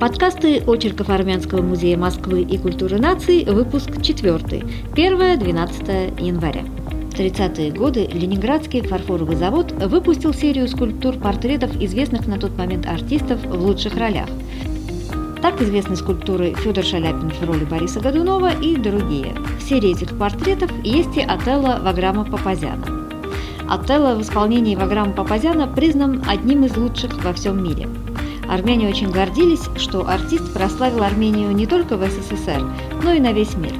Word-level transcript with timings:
Подкасты 0.00 0.62
очерков 0.66 1.10
Армянского 1.10 1.60
музея 1.60 1.98
Москвы 1.98 2.40
и 2.40 2.56
культуры 2.56 2.98
наций, 2.98 3.44
выпуск 3.44 4.00
4, 4.00 4.38
1-12 4.38 6.22
января. 6.22 6.62
В 6.62 7.20
30-е 7.20 7.70
годы 7.70 8.06
Ленинградский 8.06 8.80
фарфоровый 8.80 9.36
завод 9.36 9.72
выпустил 9.72 10.32
серию 10.32 10.68
скульптур-портретов 10.68 11.76
известных 11.82 12.26
на 12.26 12.38
тот 12.38 12.56
момент 12.56 12.86
артистов 12.86 13.44
в 13.44 13.60
лучших 13.60 13.98
ролях. 13.98 14.30
Так 15.42 15.60
известны 15.60 15.96
скульптуры 15.96 16.54
Федор 16.54 16.82
Шаляпин 16.82 17.28
в 17.28 17.44
роли 17.44 17.66
Бориса 17.66 18.00
Годунова 18.00 18.58
и 18.58 18.76
другие. 18.76 19.34
В 19.58 19.62
серии 19.62 19.90
этих 19.90 20.16
портретов 20.16 20.70
есть 20.82 21.14
и 21.18 21.20
Отелло 21.20 21.78
Ваграма 21.78 22.24
Папазяна. 22.24 22.86
Отелло 23.68 24.14
в 24.14 24.22
исполнении 24.22 24.76
Ваграма 24.76 25.12
Папазяна 25.12 25.66
признан 25.66 26.24
одним 26.26 26.64
из 26.64 26.74
лучших 26.74 27.22
во 27.22 27.34
всем 27.34 27.62
мире– 27.62 27.86
Армяне 28.50 28.88
очень 28.88 29.12
гордились, 29.12 29.68
что 29.76 30.08
артист 30.08 30.52
прославил 30.52 31.04
Армению 31.04 31.52
не 31.52 31.66
только 31.66 31.96
в 31.96 32.02
СССР, 32.02 32.60
но 33.00 33.12
и 33.12 33.20
на 33.20 33.32
весь 33.32 33.54
мир. 33.54 33.74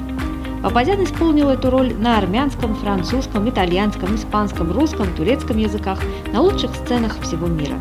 Папазян 0.63 1.03
исполнил 1.03 1.49
эту 1.49 1.69
роль 1.69 1.93
на 1.93 2.17
армянском, 2.17 2.75
французском, 2.75 3.49
итальянском, 3.49 4.15
испанском, 4.15 4.71
русском, 4.71 5.13
турецком 5.13 5.57
языках, 5.57 5.99
на 6.31 6.39
лучших 6.39 6.73
сценах 6.73 7.19
всего 7.19 7.47
мира. 7.47 7.75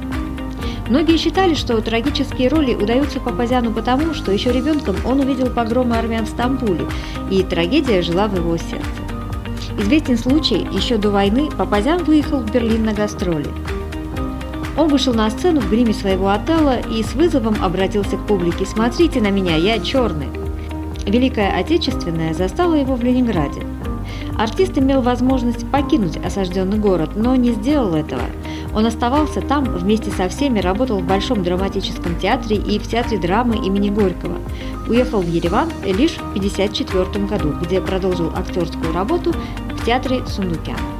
Многие 0.89 1.16
считали, 1.16 1.55
что 1.55 1.80
трагические 1.80 2.49
роли 2.49 2.75
удаются 2.75 3.21
Папазяну 3.21 3.71
потому, 3.71 4.13
что 4.13 4.33
еще 4.33 4.51
ребенком 4.51 4.97
он 5.05 5.21
увидел 5.21 5.47
погромы 5.47 5.97
армян 5.97 6.27
в 6.27 6.30
Стамбуле, 6.30 6.87
и 7.30 7.45
трагедия 7.45 8.02
жила 8.02 8.27
в 8.27 8.35
его 8.35 8.57
сердце. 8.57 8.88
Известен 9.79 10.19
случай, 10.19 10.66
еще 10.73 10.97
до 10.97 11.11
войны 11.11 11.51
Папазян 11.57 12.02
выехал 12.02 12.41
в 12.41 12.51
Берлин 12.51 12.85
на 12.85 12.95
гастроли. 12.95 13.47
Он 14.80 14.89
вышел 14.89 15.12
на 15.12 15.29
сцену 15.29 15.61
в 15.61 15.69
гриме 15.69 15.93
своего 15.93 16.30
отела 16.30 16.80
и 16.80 17.02
с 17.02 17.12
вызовом 17.12 17.62
обратился 17.62 18.16
к 18.16 18.27
публике 18.27 18.65
«Смотрите 18.65 19.21
на 19.21 19.30
меня, 19.30 19.55
я 19.57 19.79
черный». 19.79 20.29
Великая 21.05 21.55
Отечественная 21.55 22.32
застала 22.32 22.77
его 22.77 22.95
в 22.95 23.05
Ленинграде. 23.05 23.60
Артист 24.38 24.79
имел 24.79 25.02
возможность 25.02 25.71
покинуть 25.71 26.16
осажденный 26.16 26.79
город, 26.79 27.10
но 27.15 27.37
не 27.37 27.52
сделал 27.52 27.95
этого. 27.95 28.23
Он 28.74 28.87
оставался 28.87 29.43
там 29.43 29.65
вместе 29.65 30.10
со 30.13 30.30
всеми, 30.30 30.60
работал 30.60 31.01
в 31.01 31.07
Большом 31.07 31.43
драматическом 31.43 32.18
театре 32.18 32.57
и 32.57 32.79
в 32.79 32.88
Театре 32.88 33.18
драмы 33.18 33.57
имени 33.57 33.90
Горького. 33.90 34.38
Уехал 34.88 35.21
в 35.21 35.29
Ереван 35.29 35.68
лишь 35.85 36.12
в 36.12 36.30
1954 36.30 37.27
году, 37.27 37.52
где 37.60 37.83
продолжил 37.83 38.33
актерскую 38.35 38.95
работу 38.95 39.35
в 39.77 39.85
Театре 39.85 40.24
Сундукян 40.27 40.99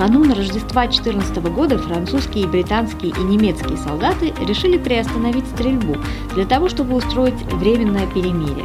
канун 0.00 0.32
Рождества 0.32 0.88
14 0.88 1.42
года 1.52 1.76
французские, 1.76 2.46
британские 2.46 3.12
и 3.12 3.20
немецкие 3.22 3.76
солдаты 3.76 4.32
решили 4.46 4.78
приостановить 4.78 5.46
стрельбу 5.48 5.94
для 6.34 6.46
того, 6.46 6.70
чтобы 6.70 6.94
устроить 6.94 7.34
временное 7.52 8.06
перемирие. 8.06 8.64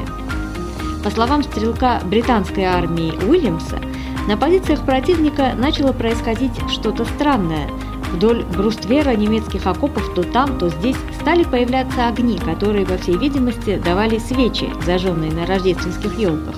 По 1.03 1.09
словам 1.09 1.43
стрелка 1.43 2.01
британской 2.05 2.63
армии 2.63 3.11
Уильямса, 3.27 3.81
на 4.29 4.37
позициях 4.37 4.85
противника 4.85 5.51
начало 5.57 5.91
происходить 5.91 6.53
что-то 6.69 7.03
странное. 7.03 7.67
Вдоль 8.13 8.45
бруствера 8.55 9.13
немецких 9.13 9.67
окопов 9.67 10.13
то 10.13 10.23
там, 10.23 10.57
то 10.57 10.69
здесь 10.69 10.95
стали 11.19 11.43
появляться 11.43 12.07
огни, 12.07 12.37
которые, 12.37 12.85
по 12.85 12.95
всей 12.95 13.17
видимости, 13.17 13.81
давали 13.83 14.19
свечи, 14.19 14.69
зажженные 14.85 15.33
на 15.33 15.45
рождественских 15.45 16.17
елках. 16.17 16.55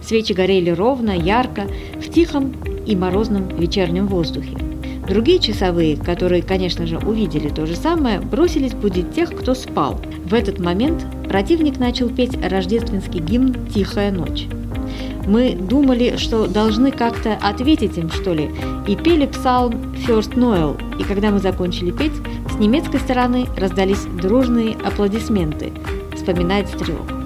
Свечи 0.00 0.32
горели 0.32 0.70
ровно, 0.70 1.10
ярко, 1.10 1.66
в 1.96 2.08
тихом 2.08 2.54
и 2.86 2.96
морозном 2.96 3.48
вечернем 3.56 4.06
воздухе. 4.06 4.56
Другие 5.08 5.40
часовые, 5.40 5.96
которые, 5.96 6.42
конечно 6.42 6.86
же, 6.86 6.98
увидели 6.98 7.48
то 7.48 7.66
же 7.66 7.74
самое, 7.74 8.20
бросились 8.20 8.74
будить 8.74 9.12
тех, 9.12 9.30
кто 9.34 9.54
спал. 9.54 10.00
В 10.24 10.34
этот 10.34 10.60
момент 10.60 11.04
противник 11.28 11.78
начал 11.78 12.08
петь 12.08 12.38
рождественский 12.40 13.20
гимн 13.20 13.54
«Тихая 13.74 14.12
ночь». 14.12 14.46
Мы 15.26 15.54
думали, 15.54 16.16
что 16.16 16.46
должны 16.46 16.90
как-то 16.92 17.34
ответить 17.34 17.98
им, 17.98 18.10
что 18.10 18.32
ли, 18.34 18.50
и 18.86 18.96
пели 18.96 19.26
псалм 19.26 19.72
«First 20.06 20.34
Noel», 20.34 20.80
и 20.98 21.04
когда 21.04 21.30
мы 21.30 21.38
закончили 21.38 21.90
петь, 21.90 22.12
с 22.50 22.58
немецкой 22.58 23.00
стороны 23.00 23.46
раздались 23.56 24.04
дружные 24.20 24.76
аплодисменты, 24.84 25.72
вспоминает 26.14 26.68
Стрелок. 26.68 27.19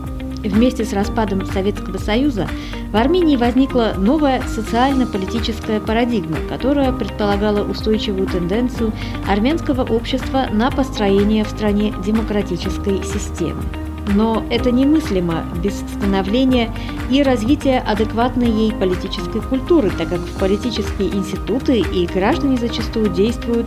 Вместе 0.44 0.84
с 0.84 0.92
распадом 0.92 1.46
Советского 1.46 1.98
Союза 1.98 2.46
в 2.92 2.96
Армении 2.96 3.36
возникла 3.36 3.94
новая 3.96 4.42
социально-политическая 4.42 5.80
парадигма, 5.80 6.36
которая 6.48 6.92
предполагала 6.92 7.64
устойчивую 7.64 8.26
тенденцию 8.26 8.92
армянского 9.26 9.82
общества 9.82 10.46
на 10.52 10.70
построение 10.70 11.44
в 11.44 11.48
стране 11.48 11.94
демократической 12.04 13.02
системы. 13.02 13.62
Но 14.08 14.44
это 14.50 14.70
немыслимо 14.70 15.44
без 15.62 15.74
становления 15.78 16.70
и 17.10 17.22
развития 17.22 17.78
адекватной 17.78 18.50
ей 18.50 18.72
политической 18.72 19.40
культуры, 19.40 19.90
так 19.90 20.08
как 20.10 20.20
политические 20.38 21.14
институты 21.14 21.80
и 21.80 22.06
граждане 22.06 22.56
зачастую 22.56 23.08
действуют 23.08 23.66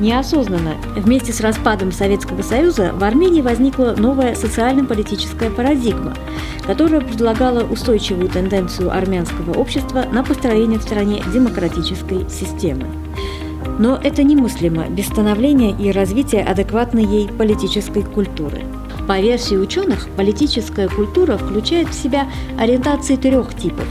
неосознанно. 0.00 0.76
Вместе 0.96 1.32
с 1.32 1.40
распадом 1.40 1.90
Советского 1.92 2.42
Союза 2.42 2.92
в 2.94 3.02
Армении 3.02 3.40
возникла 3.40 3.94
новая 3.96 4.34
социально-политическая 4.34 5.50
парадигма, 5.50 6.14
которая 6.66 7.00
предлагала 7.00 7.64
устойчивую 7.64 8.28
тенденцию 8.28 8.92
армянского 8.94 9.58
общества 9.58 10.04
на 10.12 10.22
построение 10.22 10.78
в 10.78 10.82
стране 10.82 11.22
демократической 11.32 12.28
системы. 12.30 12.86
Но 13.78 13.98
это 14.02 14.22
немыслимо 14.24 14.88
без 14.88 15.06
становления 15.06 15.70
и 15.70 15.92
развития 15.92 16.42
адекватной 16.42 17.04
ей 17.04 17.28
политической 17.28 18.02
культуры. 18.02 18.62
По 19.08 19.20
версии 19.20 19.54
ученых, 19.54 20.06
политическая 20.18 20.86
культура 20.86 21.38
включает 21.38 21.88
в 21.88 21.94
себя 21.94 22.28
ориентации 22.58 23.16
трех 23.16 23.54
типов. 23.54 23.86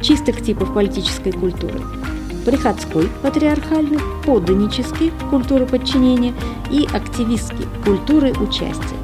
Чистых 0.00 0.42
типов 0.42 0.74
политической 0.74 1.30
культуры– 1.30 1.80
приходской, 2.44 3.08
патриархальной, 3.22 4.00
подданнический, 4.26 5.12
культуры 5.30 5.64
подчинения 5.64 6.34
и 6.72 6.88
активистский, 6.92 7.66
культуры 7.84 8.32
участия. 8.32 8.96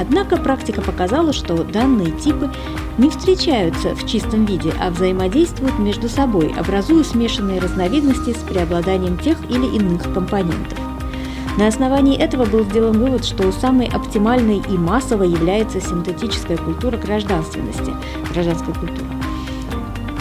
Однако 0.00 0.36
практика 0.36 0.80
показала, 0.80 1.32
что 1.32 1.62
данные 1.62 2.10
типы 2.10 2.50
не 2.98 3.08
встречаются 3.08 3.94
в 3.94 4.04
чистом 4.04 4.46
виде, 4.46 4.72
а 4.80 4.90
взаимодействуют 4.90 5.78
между 5.78 6.08
собой, 6.08 6.52
образуя 6.58 7.04
смешанные 7.04 7.60
разновидности 7.60 8.32
с 8.32 8.38
преобладанием 8.38 9.16
тех 9.16 9.38
или 9.48 9.76
иных 9.76 10.12
компонентов. 10.12 10.89
На 11.58 11.66
основании 11.66 12.16
этого 12.16 12.46
был 12.46 12.64
сделан 12.64 12.98
вывод, 12.98 13.24
что 13.24 13.50
самой 13.52 13.88
оптимальной 13.88 14.62
и 14.70 14.78
массовой 14.78 15.28
является 15.28 15.80
синтетическая 15.80 16.56
культура 16.56 16.96
гражданственности, 16.96 17.92
гражданская 18.32 18.74
культура. 18.74 19.06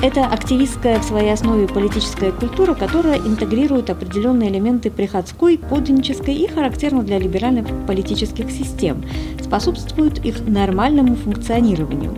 Это 0.02 0.26
активистская 0.26 0.98
в 1.00 1.04
своей 1.04 1.34
основе 1.34 1.68
политическая 1.68 2.32
культура, 2.32 2.74
которая 2.74 3.18
интегрирует 3.18 3.90
определенные 3.90 4.50
элементы 4.50 4.90
приходской, 4.90 5.58
подданнической 5.58 6.34
и 6.36 6.48
характерна 6.48 7.04
для 7.04 7.20
либеральных 7.20 7.68
политических 7.86 8.50
систем, 8.50 9.04
способствует 9.44 10.26
их 10.26 10.48
нормальному 10.48 11.16
функционированию. 11.16 12.16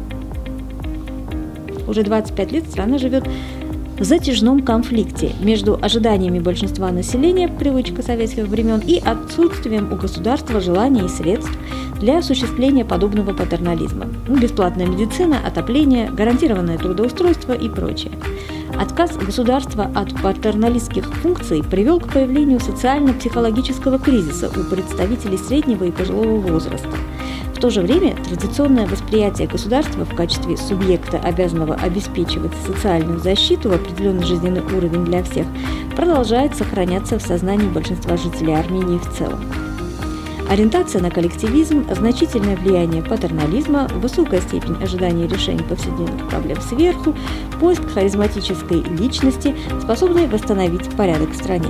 Уже 1.88 2.04
25 2.04 2.52
лет 2.52 2.70
страна 2.70 3.00
живет 3.00 3.28
в 4.02 4.04
затяжном 4.04 4.64
конфликте 4.64 5.32
между 5.42 5.78
ожиданиями 5.80 6.40
большинства 6.40 6.92
населения, 6.92 7.48
привычка 7.48 8.02
советских 8.02 8.48
времен, 8.48 8.80
и 8.80 8.98
отсутствием 8.98 9.94
у 9.94 9.96
государства 9.96 10.60
желания 10.60 11.06
и 11.06 11.08
средств 11.08 11.56
для 12.00 12.18
осуществления 12.18 12.84
подобного 12.84 13.32
патернализма. 13.34 14.08
Бесплатная 14.28 14.88
медицина, 14.88 15.38
отопление, 15.46 16.10
гарантированное 16.10 16.80
трудоустройство 16.80 17.54
и 17.54 17.70
прочее. 17.70 18.14
Отказ 18.76 19.18
государства 19.18 19.92
от 19.94 20.20
патерналистских 20.20 21.06
функций 21.18 21.62
привел 21.64 22.00
к 22.00 22.12
появлению 22.12 22.60
социально-психологического 22.60 24.00
кризиса 24.00 24.50
у 24.50 24.64
представителей 24.64 25.38
среднего 25.38 25.84
и 25.84 25.92
пожилого 25.92 26.38
возраста– 26.38 26.90
то 27.62 27.70
же 27.70 27.82
время 27.82 28.16
традиционное 28.16 28.88
восприятие 28.88 29.48
государства 29.48 30.04
в 30.04 30.16
качестве 30.16 30.58
субъекта, 30.58 31.20
обязанного 31.20 31.76
обеспечивать 31.76 32.52
социальную 32.66 33.20
защиту 33.20 33.70
в 33.70 33.74
определенный 33.74 34.24
жизненный 34.24 34.62
уровень 34.62 35.06
для 35.06 35.24
всех, 35.24 35.46
продолжает 35.96 36.56
сохраняться 36.56 37.20
в 37.20 37.22
сознании 37.22 37.68
большинства 37.68 38.18
жителей 38.18 38.56
Армении 38.56 38.98
в 38.98 39.16
целом. 39.16 39.40
Ориентация 40.50 41.02
на 41.02 41.12
коллективизм, 41.12 41.86
значительное 41.94 42.58
влияние 42.58 43.04
патернализма, 43.04 43.88
высокая 43.94 44.42
степень 44.42 44.76
ожидания 44.82 45.28
решения 45.28 45.64
повседневных 45.64 46.28
проблем 46.30 46.60
сверху, 46.62 47.16
поиск 47.60 47.88
харизматической 47.94 48.82
личности, 48.82 49.56
способны 49.80 50.28
восстановить 50.28 50.90
порядок 50.98 51.30
в 51.30 51.36
стране. 51.36 51.70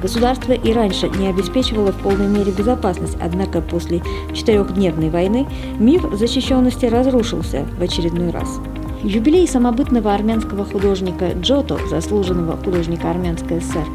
Государство 0.00 0.52
и 0.52 0.72
раньше 0.72 1.10
не 1.10 1.28
обеспечивало 1.28 1.92
в 1.92 1.96
полной 1.96 2.26
мере 2.26 2.52
безопасность, 2.52 3.18
однако 3.20 3.60
после 3.60 4.02
четырехдневной 4.32 5.10
войны 5.10 5.46
миф 5.78 6.06
защищенности 6.12 6.86
разрушился 6.86 7.66
в 7.78 7.82
очередной 7.82 8.30
раз. 8.30 8.60
Юбилей 9.02 9.46
самобытного 9.46 10.14
армянского 10.14 10.64
художника 10.64 11.32
Джото, 11.32 11.78
заслуженного 11.88 12.56
художника 12.56 13.10
Армянской 13.10 13.60
ССР, 13.60 13.86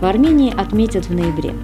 в 0.00 0.04
Армении 0.04 0.54
отметят 0.56 1.06
в 1.06 1.14
ноябре. 1.14 1.54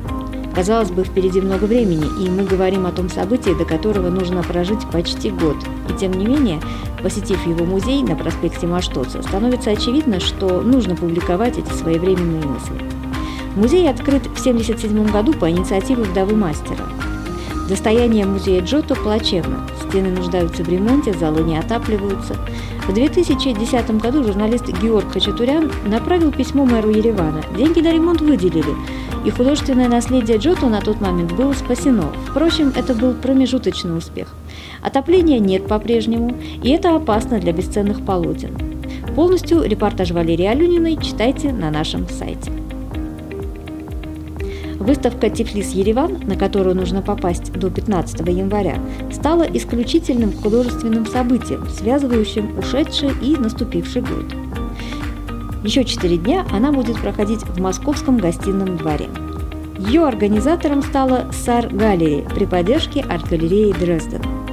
Казалось 0.54 0.90
бы, 0.90 1.04
впереди 1.04 1.40
много 1.40 1.64
времени, 1.64 2.06
и 2.24 2.28
мы 2.28 2.44
говорим 2.44 2.86
о 2.86 2.92
том 2.92 3.08
событии, 3.08 3.56
до 3.56 3.64
которого 3.64 4.10
нужно 4.10 4.42
прожить 4.42 4.88
почти 4.92 5.30
год. 5.30 5.56
И 5.88 5.92
тем 5.98 6.12
не 6.12 6.26
менее, 6.26 6.60
посетив 7.02 7.44
его 7.46 7.64
музей 7.64 8.02
на 8.02 8.14
проспекте 8.16 8.66
Маштоца, 8.66 9.22
становится 9.22 9.70
очевидно, 9.70 10.20
что 10.20 10.62
нужно 10.62 10.94
публиковать 10.94 11.58
эти 11.58 11.72
своевременные 11.72 12.44
мысли. 12.44 12.93
Музей 13.56 13.88
открыт 13.88 14.22
в 14.22 14.40
1977 14.40 15.12
году 15.12 15.32
по 15.32 15.48
инициативе 15.48 16.02
вдовы 16.02 16.34
мастера. 16.34 16.88
Состояние 17.68 18.26
музея 18.26 18.60
Джото 18.60 18.94
плачевно. 18.96 19.66
Стены 19.88 20.10
нуждаются 20.10 20.64
в 20.64 20.68
ремонте, 20.68 21.12
залы 21.14 21.42
не 21.42 21.56
отапливаются. 21.56 22.36
В 22.88 22.92
2010 22.92 23.90
году 23.98 24.24
журналист 24.24 24.68
Георг 24.82 25.12
Хачатурян 25.12 25.70
направил 25.86 26.32
письмо 26.32 26.66
мэру 26.66 26.90
Еревана. 26.90 27.42
Деньги 27.56 27.80
на 27.80 27.92
ремонт 27.92 28.20
выделили, 28.20 28.74
и 29.24 29.30
художественное 29.30 29.88
наследие 29.88 30.36
Джото 30.36 30.66
на 30.66 30.80
тот 30.80 31.00
момент 31.00 31.32
было 31.32 31.52
спасено. 31.52 32.12
Впрочем, 32.28 32.72
это 32.74 32.92
был 32.92 33.14
промежуточный 33.14 33.96
успех. 33.96 34.34
Отопления 34.82 35.38
нет 35.38 35.68
по-прежнему, 35.68 36.36
и 36.62 36.70
это 36.70 36.94
опасно 36.94 37.38
для 37.38 37.52
бесценных 37.52 38.04
полотен. 38.04 38.58
Полностью 39.14 39.62
репортаж 39.62 40.10
Валерии 40.10 40.44
Алюниной 40.46 40.96
читайте 40.96 41.52
на 41.52 41.70
нашем 41.70 42.08
сайте. 42.08 42.63
Выставка 44.84 45.30
«Тифлис 45.30 45.72
Ереван», 45.72 46.18
на 46.26 46.36
которую 46.36 46.76
нужно 46.76 47.00
попасть 47.00 47.50
до 47.54 47.70
15 47.70 48.20
января, 48.28 48.76
стала 49.10 49.44
исключительным 49.44 50.30
художественным 50.30 51.06
событием, 51.06 51.66
связывающим 51.70 52.58
ушедший 52.58 53.12
и 53.22 53.34
наступивший 53.34 54.02
год. 54.02 54.26
Еще 55.64 55.84
четыре 55.84 56.18
дня 56.18 56.44
она 56.52 56.70
будет 56.70 57.00
проходить 57.00 57.40
в 57.44 57.58
Московском 57.62 58.18
гостином 58.18 58.76
дворе. 58.76 59.08
Ее 59.78 60.06
организатором 60.06 60.82
стала 60.82 61.30
САР 61.32 61.68
Gallery 61.68 62.26
при 62.34 62.44
поддержке 62.44 63.00
арт-галереи 63.00 63.72
Дрезден. 63.72 64.43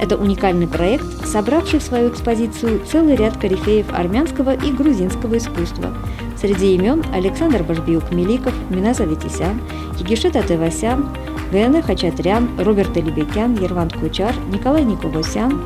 Это 0.00 0.16
уникальный 0.16 0.66
проект, 0.66 1.26
собравший 1.26 1.78
в 1.78 1.82
свою 1.82 2.10
экспозицию 2.10 2.80
целый 2.90 3.16
ряд 3.16 3.36
корифеев 3.36 3.86
армянского 3.92 4.54
и 4.54 4.72
грузинского 4.72 5.36
искусства– 5.36 5.94
Среди 6.40 6.74
имен 6.74 7.04
Александр 7.12 7.62
Башбеук-Меликов, 7.62 8.54
Минас 8.70 9.04
Аветисян, 9.04 9.60
Егише 9.98 10.36
Татевосян, 10.36 11.14
Гаянэ 11.52 11.82
Хачатурян, 11.82 12.48
Роберт 12.58 12.96
Элибекян, 12.96 13.56
Ерванд 13.56 13.90
Кочар, 13.90 14.34
Николай 14.50 14.82
Никогосян, 14.84 15.62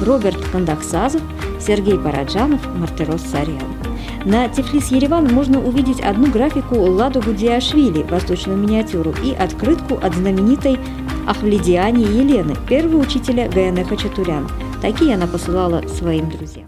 Роберт 0.00 0.38
Кандахсазов, 0.52 1.20
Сергей 1.58 1.98
Параджанов, 1.98 2.60
Мартирос 2.76 3.22
Сарьян. 3.22 3.74
На 4.24 4.48
Тифлис 4.48 4.92
Ереван 4.92 5.34
можно 5.34 5.60
увидеть 5.60 6.00
одну 6.00 6.30
графику 6.30 6.76
Ладу 6.76 7.20
Гудиашвили, 7.20 8.04
восточную 8.04 8.56
миниатюру, 8.56 9.12
и 9.24 9.32
открытку 9.34 9.96
от 9.96 10.14
знаменитой 10.14 10.78
Ахвледиани 11.26 12.02
Елены, 12.02 12.54
первого 12.68 13.02
учителя 13.02 13.48
Г.Н. 13.48 13.84
Хачатурян. 13.84 14.48
Такие 14.80 15.14
она 15.14 15.26
посылала 15.26 15.82
своим 15.88 16.30
друзьям. 16.30 16.65